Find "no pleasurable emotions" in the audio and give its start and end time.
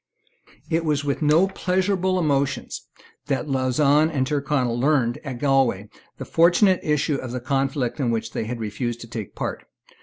1.21-2.87